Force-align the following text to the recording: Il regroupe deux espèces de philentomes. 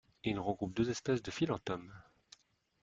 Il 0.23 0.39
regroupe 0.39 0.73
deux 0.73 0.89
espèces 0.89 1.21
de 1.21 1.29
philentomes. 1.29 1.93